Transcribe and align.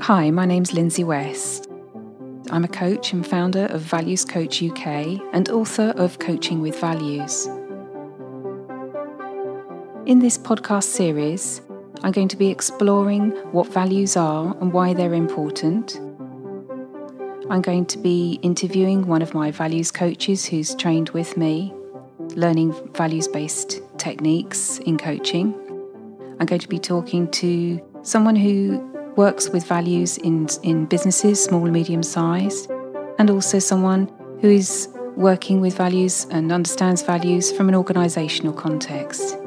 Hi, 0.00 0.30
my 0.32 0.44
name's 0.44 0.72
Lindsay 0.74 1.04
West. 1.04 1.70
I'm 2.50 2.64
a 2.64 2.68
coach 2.68 3.12
and 3.12 3.24
founder 3.24 3.66
of 3.66 3.80
Values 3.80 4.24
Coach 4.24 4.60
UK 4.60 4.86
and 5.32 5.48
author 5.48 5.94
of 5.96 6.18
Coaching 6.18 6.60
with 6.60 6.78
Values. 6.80 7.46
In 10.04 10.18
this 10.18 10.36
podcast 10.36 10.84
series, 10.84 11.62
I'm 12.02 12.10
going 12.10 12.26
to 12.26 12.36
be 12.36 12.48
exploring 12.48 13.30
what 13.52 13.72
values 13.72 14.16
are 14.16 14.56
and 14.60 14.72
why 14.72 14.94
they're 14.94 15.14
important. 15.14 15.94
I'm 17.48 17.62
going 17.62 17.86
to 17.86 17.98
be 17.98 18.40
interviewing 18.42 19.06
one 19.06 19.22
of 19.22 19.32
my 19.32 19.52
values 19.52 19.92
coaches 19.92 20.44
who's 20.44 20.74
trained 20.74 21.10
with 21.10 21.36
me, 21.36 21.72
learning 22.34 22.74
values 22.94 23.28
based 23.28 23.80
techniques 23.96 24.78
in 24.78 24.98
coaching. 24.98 25.54
I'm 26.40 26.46
going 26.46 26.60
to 26.60 26.68
be 26.68 26.80
talking 26.80 27.30
to 27.30 27.80
someone 28.02 28.36
who 28.36 28.90
works 29.16 29.48
with 29.48 29.64
values 29.66 30.18
in, 30.18 30.48
in 30.62 30.86
businesses, 30.86 31.42
small 31.42 31.64
medium 31.64 32.02
sized, 32.02 32.70
and 33.18 33.30
also 33.30 33.58
someone 33.58 34.10
who 34.40 34.48
is 34.48 34.88
working 35.16 35.60
with 35.60 35.76
values 35.76 36.26
and 36.30 36.50
understands 36.50 37.02
values 37.02 37.52
from 37.52 37.68
an 37.68 37.74
organisational 37.74 38.56
context. 38.56 39.38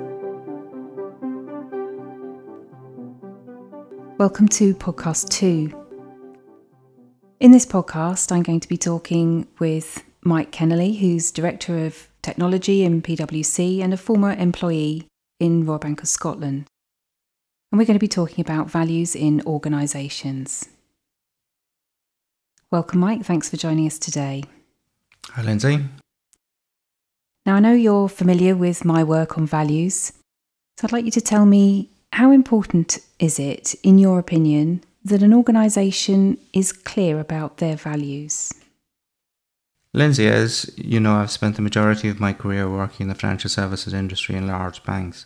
Welcome 4.18 4.48
to 4.50 4.74
podcast 4.76 5.30
two. 5.30 5.74
In 7.40 7.52
this 7.52 7.66
podcast, 7.66 8.32
I'm 8.32 8.44
going 8.44 8.62
to 8.62 8.68
be 8.68 8.78
talking 8.78 9.48
with 9.60 10.04
Mike 10.24 10.52
Kennelly, 10.52 10.98
who's 10.98 11.30
Director 11.30 11.86
of 11.86 12.08
Technology 12.24 12.84
in 12.84 13.02
PwC 13.02 13.82
and 13.82 13.94
a 13.94 13.98
former 13.98 14.32
employee 14.32 15.08
in 15.40 15.66
Royal 15.66 15.78
Bank 15.78 16.02
of 16.02 16.08
Scotland 16.08 16.68
and 17.72 17.80
we're 17.80 17.86
going 17.86 18.00
to 18.00 18.00
be 18.00 18.08
talking 18.08 18.42
about 18.42 18.70
values 18.70 19.16
in 19.16 19.42
organisations. 19.46 20.68
Welcome, 22.72 23.00
Mike. 23.00 23.24
Thanks 23.24 23.50
for 23.50 23.58
joining 23.58 23.88
us 23.88 23.98
today. 23.98 24.44
Hi, 25.30 25.42
Lindsay. 25.42 25.86
Now, 27.46 27.56
I 27.56 27.60
know 27.60 27.74
you're 27.74 28.10
familiar 28.10 28.56
with 28.56 28.84
my 28.84 29.04
work 29.04 29.38
on 29.38 29.46
values, 29.46 30.12
so 30.78 30.86
I'd 30.86 30.92
like 30.92 31.06
you 31.06 31.12
to 31.12 31.22
tell 31.22 31.46
me 31.46 31.90
how 32.12 32.32
important 32.32 33.00
is 33.20 33.40
it, 33.40 33.76
in 33.84 33.98
your 33.98 34.20
opinion, 34.20 34.84
that 35.04 35.24
an 35.24 35.34
organisation 35.34 36.38
is 36.54 36.74
clear 36.74 37.20
about 37.20 37.58
their 37.58 37.76
values? 37.76 38.54
Lindsay, 39.94 40.28
as 40.28 40.70
you 40.76 41.00
know, 41.00 41.16
I've 41.16 41.32
spent 41.32 41.56
the 41.56 41.62
majority 41.62 42.10
of 42.10 42.20
my 42.20 42.34
career 42.34 42.70
working 42.70 43.06
in 43.06 43.08
the 43.10 43.16
financial 43.16 43.50
services 43.50 43.94
industry 43.94 44.36
in 44.36 44.48
large 44.48 44.84
banks. 44.84 45.26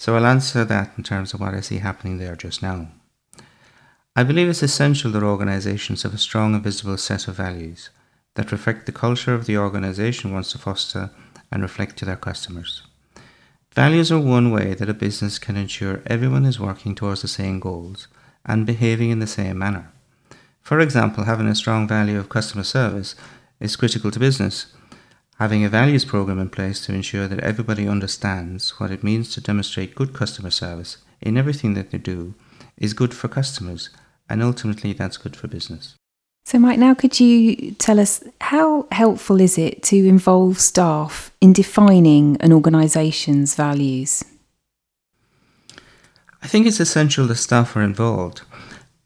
So 0.00 0.16
I'll 0.16 0.24
answer 0.24 0.64
that 0.64 0.92
in 0.96 1.04
terms 1.04 1.34
of 1.34 1.40
what 1.40 1.52
I 1.52 1.60
see 1.60 1.76
happening 1.76 2.16
there 2.16 2.34
just 2.34 2.62
now. 2.62 2.88
I 4.16 4.22
believe 4.22 4.48
it's 4.48 4.62
essential 4.62 5.10
that 5.10 5.22
organisations 5.22 6.04
have 6.04 6.14
a 6.14 6.18
strong 6.18 6.54
and 6.54 6.64
visible 6.64 6.96
set 6.96 7.28
of 7.28 7.34
values 7.36 7.90
that 8.34 8.50
reflect 8.50 8.86
the 8.86 8.92
culture 8.92 9.34
of 9.34 9.44
the 9.44 9.58
organisation 9.58 10.32
wants 10.32 10.52
to 10.52 10.58
foster 10.58 11.10
and 11.52 11.60
reflect 11.60 11.98
to 11.98 12.06
their 12.06 12.16
customers. 12.16 12.80
Values 13.74 14.10
are 14.10 14.18
one 14.18 14.50
way 14.50 14.72
that 14.72 14.88
a 14.88 14.94
business 14.94 15.38
can 15.38 15.58
ensure 15.58 16.02
everyone 16.06 16.46
is 16.46 16.58
working 16.58 16.94
towards 16.94 17.20
the 17.20 17.28
same 17.28 17.60
goals 17.60 18.08
and 18.46 18.64
behaving 18.64 19.10
in 19.10 19.18
the 19.18 19.26
same 19.26 19.58
manner. 19.58 19.92
For 20.62 20.80
example, 20.80 21.24
having 21.24 21.46
a 21.46 21.54
strong 21.54 21.86
value 21.86 22.18
of 22.18 22.30
customer 22.30 22.64
service 22.64 23.16
is 23.60 23.76
critical 23.76 24.10
to 24.12 24.18
business 24.18 24.72
having 25.40 25.64
a 25.64 25.70
values 25.70 26.04
program 26.04 26.38
in 26.38 26.50
place 26.50 26.84
to 26.84 26.92
ensure 26.92 27.26
that 27.26 27.40
everybody 27.40 27.88
understands 27.88 28.78
what 28.78 28.90
it 28.90 29.02
means 29.02 29.32
to 29.32 29.40
demonstrate 29.40 29.94
good 29.94 30.12
customer 30.12 30.50
service 30.50 30.98
in 31.22 31.38
everything 31.38 31.72
that 31.72 31.90
they 31.90 31.96
do 31.96 32.34
is 32.76 32.92
good 32.92 33.14
for 33.14 33.26
customers 33.26 33.88
and 34.28 34.42
ultimately 34.42 34.92
that's 34.92 35.16
good 35.16 35.34
for 35.34 35.48
business. 35.48 35.94
So, 36.44 36.58
Mike, 36.58 36.78
now 36.78 36.92
could 36.92 37.18
you 37.18 37.72
tell 37.72 37.98
us 37.98 38.22
how 38.42 38.86
helpful 38.92 39.40
is 39.40 39.56
it 39.56 39.82
to 39.84 39.96
involve 39.96 40.60
staff 40.60 41.32
in 41.40 41.54
defining 41.54 42.36
an 42.40 42.52
organisation's 42.52 43.54
values? 43.54 44.22
I 46.42 46.48
think 46.48 46.66
it's 46.66 46.80
essential 46.80 47.26
that 47.28 47.36
staff 47.36 47.74
are 47.76 47.82
involved, 47.82 48.42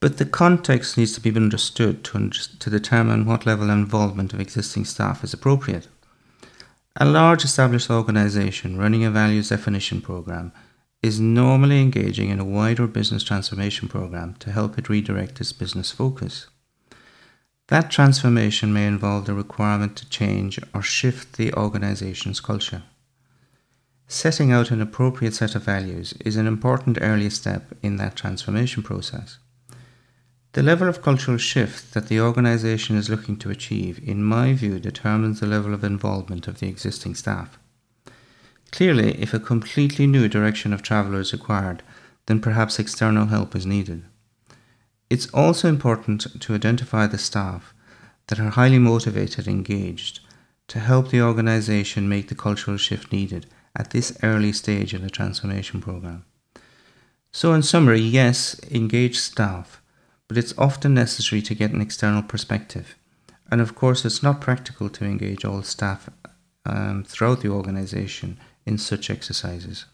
but 0.00 0.19
the 0.19 0.26
context 0.26 0.98
needs 0.98 1.12
to 1.12 1.20
be 1.20 1.34
understood 1.36 2.03
to, 2.04 2.30
to 2.30 2.70
determine 2.70 3.25
what 3.25 3.47
level 3.47 3.70
of 3.70 3.78
involvement 3.78 4.32
of 4.32 4.41
existing 4.41 4.84
staff 4.84 5.22
is 5.22 5.32
appropriate. 5.32 5.86
A 6.97 7.05
large 7.05 7.43
established 7.43 7.91
organization 7.91 8.78
running 8.78 9.05
a 9.05 9.10
values 9.10 9.49
definition 9.49 10.00
program 10.00 10.53
is 11.03 11.19
normally 11.19 11.81
engaging 11.81 12.31
in 12.31 12.38
a 12.38 12.44
wider 12.44 12.87
business 12.87 13.25
transformation 13.25 13.88
program 13.88 14.37
to 14.38 14.53
help 14.53 14.78
it 14.78 14.88
redirect 14.88 15.41
its 15.41 15.53
business 15.53 15.91
focus. 15.91 16.47
That 17.66 17.91
transformation 17.91 18.72
may 18.72 18.87
involve 18.87 19.27
the 19.27 19.34
requirement 19.34 19.97
to 19.97 20.09
change 20.09 20.60
or 20.72 20.83
shift 20.83 21.37
the 21.37 21.53
organization's 21.54 22.38
culture. 22.38 22.84
Setting 24.06 24.53
out 24.53 24.71
an 24.71 24.81
appropriate 24.81 25.34
set 25.34 25.56
of 25.56 25.65
values 25.65 26.15
is 26.25 26.37
an 26.37 26.47
important 26.47 26.99
early 27.00 27.28
step 27.28 27.72
in 27.83 27.97
that 27.97 28.15
transformation 28.15 28.84
process. 28.84 29.38
The 30.54 30.62
level 30.62 30.88
of 30.88 31.03
cultural 31.03 31.37
shift 31.37 31.94
that 31.94 32.06
the 32.06 32.20
organisation 32.20 32.97
is 32.97 33.10
looking 33.10 33.37
to 33.38 33.50
achieve, 33.50 34.00
in 34.09 34.22
my 34.22 34.53
view, 34.53 34.78
determines 34.78 35.41
the 35.41 35.48
level 35.48 35.75
of 35.75 35.82
involvement 35.82 36.47
of 36.47 36.60
the 36.60 36.69
existing 36.69 37.16
staff. 37.16 37.59
Clearly, 38.70 39.20
if 39.20 39.34
a 39.34 39.41
completely 39.41 40.06
new 40.06 40.28
direction 40.28 40.72
of 40.72 40.81
travel 40.81 41.16
is 41.16 41.32
required, 41.32 41.82
then 42.26 42.41
perhaps 42.41 42.78
external 42.78 43.26
help 43.26 43.56
is 43.56 43.66
needed. 43.66 44.04
It's 45.10 45.26
also 45.34 45.69
important 45.69 46.41
to 46.41 46.54
identify 46.54 47.09
the 47.09 47.19
staff 47.19 47.75
that 48.28 48.38
are 48.38 48.50
highly 48.50 48.78
motivated 48.78 49.48
and 49.48 49.56
engaged 49.56 50.21
to 50.69 50.78
help 50.78 51.10
the 51.10 51.21
organisation 51.21 52.09
make 52.09 52.28
the 52.28 52.36
cultural 52.36 52.76
shift 52.76 53.10
needed 53.10 53.47
at 53.75 53.91
this 53.91 54.16
early 54.22 54.53
stage 54.53 54.94
in 54.94 55.03
the 55.03 55.10
transformation 55.10 55.81
programme. 55.81 56.25
So, 57.32 57.53
in 57.54 57.65
summary, 57.65 57.98
yes, 57.98 58.60
engage 58.71 59.19
staff 59.19 59.81
but 60.28 60.38
it's 60.38 60.56
often 60.58 60.94
necessary 60.94 61.42
to 61.42 61.54
get 61.54 61.72
an 61.72 61.80
external 61.80 62.22
perspective. 62.22 62.96
And 63.50 63.60
of 63.60 63.74
course, 63.74 64.04
it's 64.04 64.22
not 64.22 64.40
practical 64.40 64.88
to 64.88 65.04
engage 65.04 65.44
all 65.44 65.62
staff 65.62 66.08
um, 66.64 67.04
throughout 67.04 67.40
the 67.40 67.50
organisation 67.50 68.38
in 68.66 68.78
such 68.78 69.10
exercises. 69.10 69.84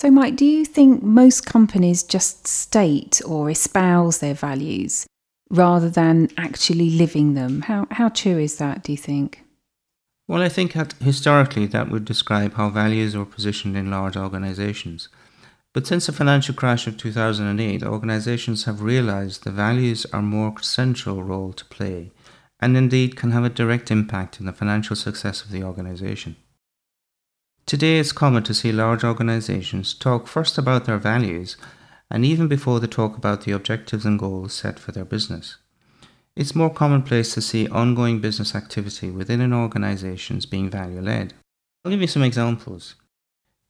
So, 0.00 0.10
Mike, 0.10 0.36
do 0.36 0.44
you 0.44 0.66
think 0.66 1.02
most 1.02 1.46
companies 1.46 2.02
just 2.02 2.46
state 2.46 3.22
or 3.24 3.48
espouse 3.48 4.18
their 4.18 4.34
values 4.34 5.06
rather 5.48 5.88
than 5.88 6.28
actually 6.36 6.90
living 6.90 7.32
them? 7.32 7.62
How, 7.62 7.86
how 7.90 8.10
true 8.10 8.38
is 8.38 8.58
that, 8.58 8.82
do 8.82 8.92
you 8.92 8.98
think? 8.98 9.42
Well, 10.28 10.42
I 10.42 10.50
think 10.50 10.74
that 10.74 10.92
historically 10.94 11.66
that 11.66 11.88
would 11.90 12.04
describe 12.04 12.54
how 12.54 12.68
values 12.68 13.16
were 13.16 13.24
positioned 13.24 13.76
in 13.76 13.90
large 13.90 14.16
organisations. 14.16 15.08
But 15.76 15.86
since 15.86 16.06
the 16.06 16.12
financial 16.14 16.54
crash 16.54 16.86
of 16.86 16.96
2008, 16.96 17.82
organizations 17.82 18.64
have 18.64 18.80
realized 18.80 19.44
the 19.44 19.50
values 19.50 20.06
are 20.06 20.22
more 20.22 20.58
central 20.62 21.22
role 21.22 21.52
to 21.52 21.66
play 21.66 22.12
and 22.58 22.78
indeed 22.78 23.14
can 23.14 23.32
have 23.32 23.44
a 23.44 23.50
direct 23.50 23.90
impact 23.90 24.40
in 24.40 24.46
the 24.46 24.54
financial 24.54 24.96
success 24.96 25.42
of 25.42 25.50
the 25.50 25.62
organization. 25.62 26.36
Today 27.66 27.98
it's 27.98 28.12
common 28.12 28.42
to 28.44 28.54
see 28.54 28.72
large 28.72 29.04
organizations 29.04 29.92
talk 29.92 30.26
first 30.28 30.56
about 30.56 30.86
their 30.86 30.96
values 30.96 31.58
and 32.10 32.24
even 32.24 32.48
before 32.48 32.80
they 32.80 32.86
talk 32.86 33.18
about 33.18 33.42
the 33.42 33.52
objectives 33.52 34.06
and 34.06 34.18
goals 34.18 34.54
set 34.54 34.78
for 34.78 34.92
their 34.92 35.04
business. 35.04 35.58
It's 36.34 36.54
more 36.54 36.70
commonplace 36.70 37.34
to 37.34 37.42
see 37.42 37.68
ongoing 37.68 38.20
business 38.20 38.54
activity 38.54 39.10
within 39.10 39.42
an 39.42 39.52
organization 39.52 40.40
being 40.50 40.70
value 40.70 41.02
led. 41.02 41.34
I'll 41.84 41.90
give 41.90 42.00
you 42.00 42.06
some 42.06 42.22
examples. 42.22 42.94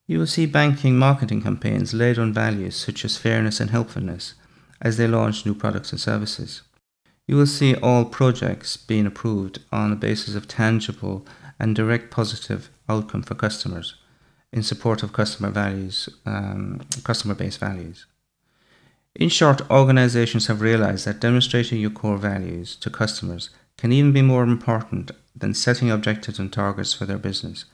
You 0.08 0.20
will 0.20 0.26
see 0.26 0.46
banking 0.46 0.96
marketing 0.96 1.42
campaigns 1.42 1.92
laid 1.92 2.18
on 2.18 2.32
values 2.32 2.76
such 2.76 3.04
as 3.04 3.16
fairness 3.16 3.58
and 3.58 3.70
helpfulness 3.70 4.34
as 4.80 4.96
they 4.96 5.08
launch 5.08 5.44
new 5.44 5.54
products 5.54 5.90
and 5.90 6.00
services. 6.00 6.62
You 7.26 7.36
will 7.36 7.46
see 7.46 7.74
all 7.74 8.04
projects 8.04 8.76
being 8.76 9.06
approved 9.06 9.58
on 9.72 9.90
the 9.90 9.96
basis 9.96 10.36
of 10.36 10.46
tangible 10.46 11.26
and 11.58 11.74
direct 11.74 12.12
positive 12.12 12.70
outcome 12.88 13.22
for 13.22 13.34
customers 13.34 13.96
in 14.52 14.62
support 14.62 15.02
of 15.02 15.12
customer 15.12 15.50
values, 15.50 16.08
um, 16.24 16.82
customer-based 17.02 17.58
values. 17.58 18.06
In 19.16 19.28
short, 19.28 19.68
organizations 19.70 20.46
have 20.46 20.60
realized 20.60 21.04
that 21.06 21.20
demonstrating 21.20 21.80
your 21.80 21.90
core 21.90 22.18
values 22.18 22.76
to 22.76 22.90
customers 22.90 23.50
can 23.76 23.90
even 23.90 24.12
be 24.12 24.22
more 24.22 24.44
important 24.44 25.10
than 25.34 25.52
setting 25.52 25.90
objectives 25.90 26.38
and 26.38 26.52
targets 26.52 26.94
for 26.94 27.06
their 27.06 27.18
business 27.18 27.64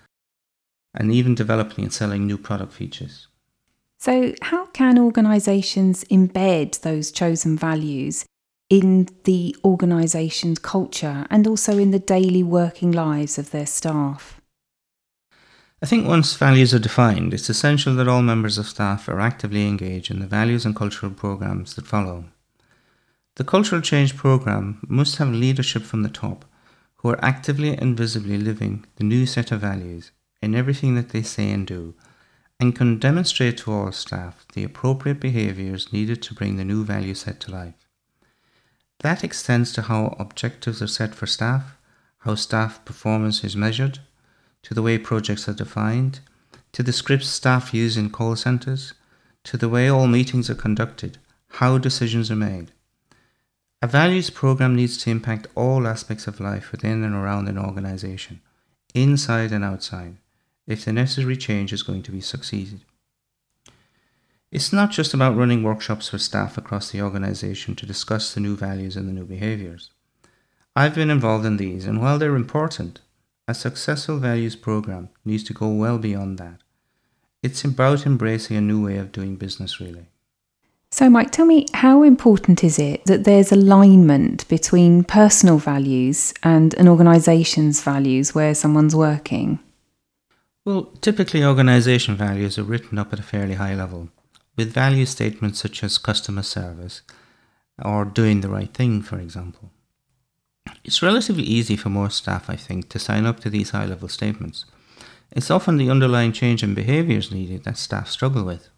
and 0.94 1.12
even 1.12 1.34
developing 1.34 1.84
and 1.84 1.92
selling 1.92 2.26
new 2.26 2.38
product 2.38 2.72
features. 2.72 3.28
So, 3.98 4.34
how 4.42 4.66
can 4.66 4.98
organisations 4.98 6.04
embed 6.04 6.80
those 6.80 7.12
chosen 7.12 7.56
values 7.56 8.24
in 8.68 9.08
the 9.24 9.54
organisation's 9.64 10.58
culture 10.58 11.26
and 11.30 11.46
also 11.46 11.78
in 11.78 11.92
the 11.92 11.98
daily 11.98 12.42
working 12.42 12.90
lives 12.90 13.38
of 13.38 13.50
their 13.50 13.66
staff? 13.66 14.40
I 15.82 15.86
think 15.86 16.06
once 16.06 16.34
values 16.34 16.72
are 16.72 16.78
defined, 16.78 17.34
it's 17.34 17.48
essential 17.48 17.94
that 17.96 18.08
all 18.08 18.22
members 18.22 18.56
of 18.56 18.68
staff 18.68 19.08
are 19.08 19.20
actively 19.20 19.66
engaged 19.66 20.10
in 20.10 20.20
the 20.20 20.26
values 20.26 20.64
and 20.64 20.76
cultural 20.76 21.12
programs 21.12 21.74
that 21.74 21.86
follow. 21.86 22.24
The 23.36 23.44
cultural 23.44 23.80
change 23.80 24.16
program 24.16 24.80
must 24.88 25.16
have 25.16 25.28
leadership 25.28 25.82
from 25.82 26.02
the 26.02 26.08
top 26.08 26.44
who 26.96 27.08
are 27.08 27.24
actively 27.24 27.76
and 27.76 27.96
visibly 27.96 28.38
living 28.38 28.84
the 28.96 29.04
new 29.04 29.26
set 29.26 29.50
of 29.50 29.60
values 29.60 30.12
in 30.42 30.54
everything 30.54 30.94
that 30.96 31.10
they 31.10 31.22
say 31.22 31.50
and 31.50 31.66
do, 31.66 31.94
and 32.60 32.76
can 32.76 32.98
demonstrate 32.98 33.58
to 33.58 33.72
all 33.72 33.92
staff 33.92 34.44
the 34.52 34.64
appropriate 34.64 35.20
behaviours 35.20 35.92
needed 35.92 36.20
to 36.22 36.34
bring 36.34 36.56
the 36.56 36.64
new 36.64 36.84
value 36.84 37.14
set 37.14 37.40
to 37.40 37.50
life. 37.50 37.88
That 39.00 39.24
extends 39.24 39.72
to 39.72 39.82
how 39.82 40.16
objectives 40.18 40.82
are 40.82 40.86
set 40.86 41.14
for 41.14 41.26
staff, 41.26 41.76
how 42.18 42.34
staff 42.34 42.84
performance 42.84 43.42
is 43.42 43.56
measured, 43.56 44.00
to 44.62 44.74
the 44.74 44.82
way 44.82 44.98
projects 44.98 45.48
are 45.48 45.54
defined, 45.54 46.20
to 46.72 46.82
the 46.82 46.92
scripts 46.92 47.28
staff 47.28 47.74
use 47.74 47.96
in 47.96 48.10
call 48.10 48.36
centres, 48.36 48.94
to 49.44 49.56
the 49.56 49.68
way 49.68 49.88
all 49.88 50.06
meetings 50.06 50.48
are 50.48 50.54
conducted, 50.54 51.18
how 51.58 51.78
decisions 51.78 52.30
are 52.30 52.36
made. 52.36 52.70
A 53.82 53.88
values 53.88 54.30
program 54.30 54.76
needs 54.76 54.96
to 54.98 55.10
impact 55.10 55.48
all 55.56 55.88
aspects 55.88 56.28
of 56.28 56.38
life 56.38 56.70
within 56.70 57.02
and 57.02 57.16
around 57.16 57.48
an 57.48 57.58
organization, 57.58 58.40
inside 58.94 59.50
and 59.50 59.64
outside, 59.64 60.16
if 60.66 60.84
the 60.84 60.92
necessary 60.92 61.36
change 61.36 61.72
is 61.72 61.82
going 61.82 62.02
to 62.02 62.12
be 62.12 62.20
succeeded. 62.20 62.80
It's 64.50 64.72
not 64.72 64.90
just 64.90 65.14
about 65.14 65.36
running 65.36 65.62
workshops 65.62 66.10
for 66.10 66.18
staff 66.18 66.58
across 66.58 66.90
the 66.90 67.00
organization 67.00 67.74
to 67.76 67.86
discuss 67.86 68.34
the 68.34 68.40
new 68.40 68.54
values 68.54 68.96
and 68.96 69.08
the 69.08 69.12
new 69.12 69.24
behaviors. 69.24 69.90
I've 70.76 70.94
been 70.94 71.10
involved 71.10 71.46
in 71.46 71.56
these, 71.56 71.86
and 71.86 72.00
while 72.00 72.18
they're 72.18 72.36
important, 72.36 73.00
a 73.48 73.54
successful 73.54 74.18
values 74.18 74.56
program 74.56 75.08
needs 75.24 75.42
to 75.44 75.54
go 75.54 75.68
well 75.68 75.98
beyond 75.98 76.38
that. 76.38 76.60
It's 77.42 77.64
about 77.64 78.06
embracing 78.06 78.56
a 78.56 78.60
new 78.60 78.84
way 78.84 78.98
of 78.98 79.10
doing 79.10 79.36
business, 79.36 79.80
really. 79.80 80.06
So, 80.90 81.08
Mike, 81.08 81.30
tell 81.30 81.46
me 81.46 81.66
how 81.72 82.02
important 82.02 82.62
is 82.62 82.78
it 82.78 83.04
that 83.06 83.24
there's 83.24 83.50
alignment 83.50 84.46
between 84.48 85.04
personal 85.04 85.56
values 85.56 86.34
and 86.42 86.74
an 86.74 86.86
organisation's 86.86 87.82
values 87.82 88.34
where 88.34 88.54
someone's 88.54 88.94
working? 88.94 89.58
Well, 90.64 90.84
typically, 91.00 91.44
organisation 91.44 92.16
values 92.16 92.56
are 92.56 92.62
written 92.62 92.96
up 92.96 93.12
at 93.12 93.18
a 93.18 93.24
fairly 93.24 93.54
high 93.54 93.74
level, 93.74 94.10
with 94.56 94.72
value 94.72 95.06
statements 95.06 95.58
such 95.58 95.82
as 95.82 95.98
customer 95.98 96.42
service 96.42 97.02
or 97.84 98.04
doing 98.04 98.42
the 98.42 98.48
right 98.48 98.72
thing, 98.72 99.02
for 99.02 99.18
example. 99.18 99.72
It's 100.84 101.02
relatively 101.02 101.42
easy 101.42 101.76
for 101.76 101.88
most 101.88 102.18
staff, 102.18 102.48
I 102.48 102.54
think, 102.54 102.88
to 102.90 103.00
sign 103.00 103.26
up 103.26 103.40
to 103.40 103.50
these 103.50 103.70
high 103.70 103.86
level 103.86 104.08
statements. 104.08 104.64
It's 105.32 105.50
often 105.50 105.78
the 105.78 105.90
underlying 105.90 106.30
change 106.32 106.62
in 106.62 106.74
behaviours 106.74 107.32
needed 107.32 107.64
that 107.64 107.78
staff 107.78 108.08
struggle 108.08 108.44
with. 108.44 108.68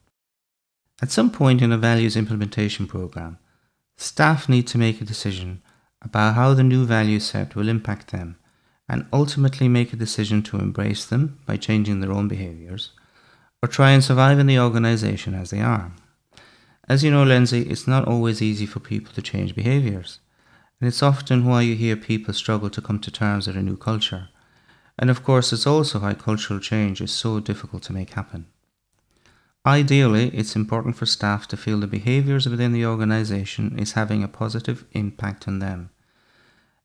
At 1.02 1.10
some 1.10 1.30
point 1.30 1.60
in 1.60 1.72
a 1.72 1.76
values 1.76 2.16
implementation 2.16 2.86
program, 2.86 3.38
staff 3.98 4.48
need 4.48 4.66
to 4.68 4.78
make 4.78 5.02
a 5.02 5.04
decision 5.04 5.62
about 6.00 6.34
how 6.34 6.54
the 6.54 6.62
new 6.62 6.86
value 6.86 7.20
set 7.20 7.54
will 7.54 7.68
impact 7.68 8.10
them 8.10 8.36
and 8.88 9.06
ultimately 9.12 9.68
make 9.68 9.92
a 9.92 9.96
decision 9.96 10.42
to 10.42 10.58
embrace 10.58 11.04
them 11.04 11.38
by 11.46 11.56
changing 11.56 12.00
their 12.00 12.12
own 12.12 12.28
behaviours 12.28 12.90
or 13.62 13.68
try 13.68 13.92
and 13.92 14.04
survive 14.04 14.38
in 14.38 14.46
the 14.46 14.58
organisation 14.58 15.34
as 15.34 15.50
they 15.50 15.60
are. 15.60 15.92
As 16.86 17.02
you 17.02 17.10
know, 17.10 17.22
Lindsay, 17.22 17.62
it's 17.62 17.86
not 17.86 18.06
always 18.06 18.42
easy 18.42 18.66
for 18.66 18.80
people 18.80 19.12
to 19.14 19.22
change 19.22 19.54
behaviours, 19.54 20.20
and 20.78 20.86
it's 20.88 21.02
often 21.02 21.46
why 21.46 21.62
you 21.62 21.74
hear 21.74 21.96
people 21.96 22.34
struggle 22.34 22.68
to 22.68 22.82
come 22.82 22.98
to 22.98 23.10
terms 23.10 23.46
with 23.46 23.56
a 23.56 23.62
new 23.62 23.78
culture. 23.78 24.28
And 24.98 25.08
of 25.08 25.24
course, 25.24 25.50
it's 25.52 25.66
also 25.66 26.00
why 26.00 26.12
cultural 26.12 26.60
change 26.60 27.00
is 27.00 27.10
so 27.10 27.40
difficult 27.40 27.82
to 27.84 27.94
make 27.94 28.10
happen. 28.10 28.46
Ideally, 29.66 30.28
it's 30.34 30.54
important 30.54 30.96
for 30.96 31.06
staff 31.06 31.48
to 31.48 31.56
feel 31.56 31.80
the 31.80 31.86
behaviours 31.86 32.46
within 32.46 32.72
the 32.72 32.84
organisation 32.84 33.78
is 33.78 33.92
having 33.92 34.22
a 34.22 34.28
positive 34.28 34.84
impact 34.92 35.48
on 35.48 35.60
them, 35.60 35.88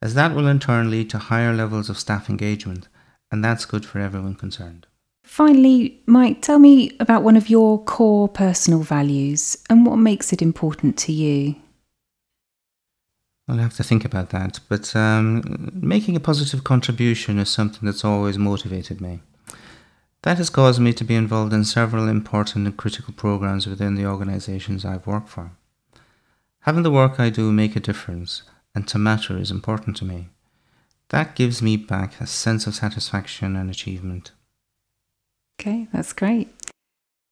as 0.02 0.14
that 0.14 0.34
will 0.34 0.48
in 0.48 0.60
turn 0.60 0.90
lead 0.90 1.10
to 1.10 1.18
higher 1.18 1.54
levels 1.54 1.90
of 1.90 2.00
staff 2.00 2.30
engagement, 2.30 2.88
and 3.32 3.44
that's 3.44 3.66
good 3.66 3.86
for 3.86 4.00
everyone 4.00 4.36
concerned. 4.36 4.88
Finally, 5.24 6.02
Mike, 6.08 6.42
tell 6.42 6.58
me 6.58 6.96
about 7.00 7.24
one 7.24 7.38
of 7.38 7.50
your 7.50 7.84
core 7.84 8.28
personal 8.28 8.80
values 8.80 9.58
and 9.70 9.86
what 9.86 9.98
makes 9.98 10.34
it 10.34 10.42
important 10.42 10.98
to 10.98 11.12
you. 11.12 11.56
I'll 13.48 13.58
have 13.58 13.76
to 13.76 13.84
think 13.84 14.06
about 14.06 14.30
that, 14.30 14.60
but 14.70 14.96
um, 14.96 15.72
making 15.74 16.16
a 16.16 16.20
positive 16.20 16.64
contribution 16.64 17.40
is 17.40 17.50
something 17.50 17.86
that's 17.86 18.06
always 18.06 18.38
motivated 18.38 19.02
me. 19.02 19.22
That 20.24 20.38
has 20.38 20.50
caused 20.50 20.82
me 20.82 20.94
to 20.94 21.04
be 21.04 21.16
involved 21.16 21.54
in 21.54 21.64
several 21.64 22.08
important 22.08 22.68
and 22.68 22.78
critical 22.78 23.14
programs 23.14 23.68
within 23.68 23.96
the 23.96 24.06
organizations 24.06 24.86
I've 24.86 25.08
worked 25.08 25.30
for. 25.30 25.52
Having 26.62 26.84
the 26.84 26.92
work 26.92 27.20
I 27.20 27.30
do 27.30 27.52
make 27.52 27.76
a 27.76 27.80
difference 27.80 28.44
and 28.80 28.88
to 28.88 28.98
matter 28.98 29.38
is 29.38 29.52
important 29.52 29.98
to 29.98 30.06
me. 30.06 30.30
That 31.10 31.36
gives 31.36 31.62
me 31.62 31.76
back 31.76 32.22
a 32.22 32.26
sense 32.26 32.66
of 32.66 32.76
satisfaction 32.76 33.58
and 33.58 33.70
achievement. 33.70 34.32
Okay, 35.60 35.90
that's 35.92 36.14
great. 36.14 36.48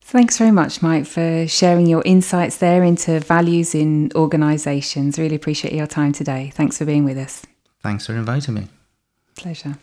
Thanks 0.02 0.38
very 0.38 0.52
much, 0.52 0.82
Mike, 0.82 1.06
for 1.06 1.48
sharing 1.48 1.88
your 1.88 2.02
insights 2.04 2.58
there 2.58 2.84
into 2.84 3.22
values 3.22 3.74
in 3.74 4.12
organisations. 4.14 5.18
Really 5.18 5.36
appreciate 5.36 5.74
your 5.74 5.88
time 5.88 6.12
today. 6.12 6.52
Thanks 6.54 6.78
for 6.78 6.84
being 6.84 7.06
with 7.06 7.18
us. 7.18 7.44
Thanks 7.82 8.08
for 8.08 8.14
inviting 8.14 8.56
me. 8.56 8.68
Pleasure. 9.38 9.78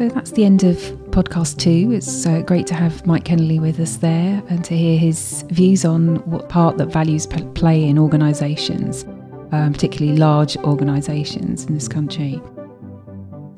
So 0.00 0.08
that's 0.08 0.30
the 0.30 0.46
end 0.46 0.64
of 0.64 0.76
podcast 1.10 1.58
two. 1.58 1.92
It's 1.92 2.24
uh, 2.24 2.40
great 2.40 2.66
to 2.68 2.74
have 2.74 3.04
Mike 3.04 3.24
Kennelly 3.24 3.60
with 3.60 3.78
us 3.78 3.96
there 3.96 4.42
and 4.48 4.64
to 4.64 4.74
hear 4.74 4.98
his 4.98 5.44
views 5.50 5.84
on 5.84 6.16
what 6.24 6.48
part 6.48 6.78
that 6.78 6.86
values 6.86 7.26
play 7.26 7.84
in 7.84 7.98
organisations, 7.98 9.04
um, 9.52 9.74
particularly 9.74 10.16
large 10.16 10.56
organisations 10.56 11.66
in 11.66 11.74
this 11.74 11.86
country. 11.86 12.40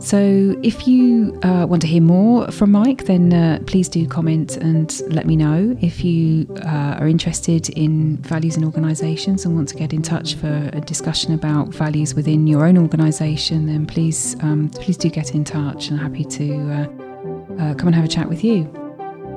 So, 0.03 0.59
if 0.65 0.89
you 0.89 1.39
uh, 1.45 1.65
want 1.69 1.81
to 1.83 1.89
hear 1.89 2.03
more 2.03 2.51
from 2.51 2.73
Mike, 2.73 3.05
then 3.05 3.33
uh, 3.33 3.61
please 3.67 3.89
do 3.89 4.07
comment 4.09 4.57
and 4.57 5.01
let 5.07 5.27
me 5.27 5.37
know. 5.37 5.77
If 5.81 6.05
you 6.05 6.53
uh, 6.65 6.99
are 6.99 7.07
interested 7.07 7.69
in 7.71 8.17
values 8.17 8.57
in 8.57 8.65
organisations 8.65 9.45
and 9.45 9.55
want 9.55 9.69
to 9.69 9.77
get 9.77 9.93
in 9.93 10.03
touch 10.03 10.35
for 10.35 10.71
a 10.73 10.81
discussion 10.81 11.35
about 11.35 11.69
values 11.69 12.17
within 12.17 12.49
your 12.49 12.67
own 12.67 12.79
organisation, 12.79 13.67
then 13.67 13.87
please 13.87 14.35
um, 14.41 14.71
please 14.71 14.97
do 14.97 15.09
get 15.09 15.37
in 15.37 15.45
touch. 15.45 15.91
I'm 15.93 15.99
happy 15.99 16.25
to 16.25 16.71
uh, 16.73 17.63
uh, 17.63 17.75
come 17.75 17.87
and 17.87 17.95
have 17.95 18.05
a 18.05 18.09
chat 18.09 18.29
with 18.29 18.43
you. 18.43 18.82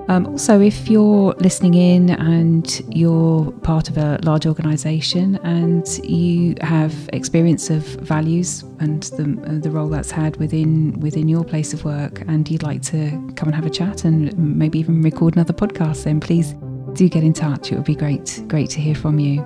Um, 0.08 0.28
also, 0.28 0.62
if 0.62 0.88
you're 0.88 1.34
listening 1.40 1.74
in 1.74 2.12
and 2.12 2.82
you're 2.96 3.52
part 3.64 3.90
of 3.90 3.98
a 3.98 4.20
large 4.24 4.46
organisation 4.46 5.38
and 5.38 5.88
you 6.04 6.56
have 6.62 6.94
experience 7.14 7.70
of 7.70 7.84
values 7.84 8.64
and 8.80 9.04
the, 9.04 9.24
uh, 9.48 9.60
the 9.60 9.72
role 9.72 9.90
that's 9.90 10.12
had 10.12 10.38
within 10.38 11.00
within 11.00 11.28
your 11.28 11.44
place 11.44 11.74
of 11.74 11.84
work, 11.86 12.22
and 12.28 12.50
you'd 12.50 12.64
like 12.64 12.82
to 12.84 13.10
come 13.36 13.48
and 13.48 13.56
have 13.56 13.66
a 13.66 13.70
chat 13.70 14.06
and 14.06 14.38
maybe 14.38 14.78
even 14.80 15.02
record 15.02 15.36
another 15.36 15.54
podcast, 15.54 16.04
then 16.04 16.20
please 16.20 16.54
do 16.94 17.10
get 17.10 17.24
in 17.24 17.34
touch. 17.34 17.72
It 17.72 17.76
would 17.76 17.86
be 17.86 17.96
great 17.96 18.44
great 18.48 18.70
to 18.72 18.80
hear 18.80 18.96
from 18.96 19.20
you. 19.20 19.46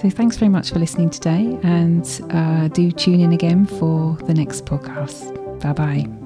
So 0.00 0.10
thanks 0.10 0.36
very 0.36 0.50
much 0.50 0.72
for 0.72 0.78
listening 0.78 1.08
today, 1.08 1.58
and 1.62 2.04
uh, 2.30 2.68
do 2.68 2.92
tune 2.92 3.20
in 3.20 3.32
again 3.32 3.64
for 3.64 4.16
the 4.26 4.34
next 4.34 4.66
podcast. 4.66 5.32
Bye 5.60 5.72
bye. 5.72 6.23